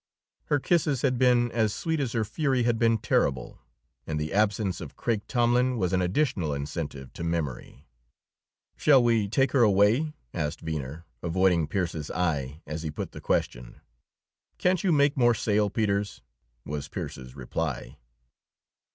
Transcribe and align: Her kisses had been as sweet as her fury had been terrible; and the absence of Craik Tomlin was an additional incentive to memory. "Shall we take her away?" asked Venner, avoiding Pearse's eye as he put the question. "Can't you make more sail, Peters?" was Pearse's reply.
Her 0.45 0.59
kisses 0.59 1.03
had 1.03 1.19
been 1.19 1.51
as 1.51 1.75
sweet 1.75 1.99
as 1.99 2.13
her 2.13 2.25
fury 2.25 2.63
had 2.63 2.79
been 2.79 2.97
terrible; 2.97 3.59
and 4.07 4.19
the 4.19 4.33
absence 4.33 4.81
of 4.81 4.95
Craik 4.95 5.27
Tomlin 5.27 5.77
was 5.77 5.93
an 5.93 6.01
additional 6.01 6.55
incentive 6.55 7.13
to 7.13 7.23
memory. 7.23 7.85
"Shall 8.75 9.03
we 9.03 9.27
take 9.27 9.51
her 9.51 9.61
away?" 9.61 10.15
asked 10.33 10.61
Venner, 10.61 11.05
avoiding 11.21 11.67
Pearse's 11.67 12.09
eye 12.09 12.63
as 12.65 12.81
he 12.81 12.89
put 12.89 13.11
the 13.11 13.21
question. 13.21 13.79
"Can't 14.57 14.83
you 14.83 14.91
make 14.91 15.15
more 15.15 15.35
sail, 15.35 15.69
Peters?" 15.69 16.23
was 16.65 16.87
Pearse's 16.87 17.35
reply. 17.35 17.99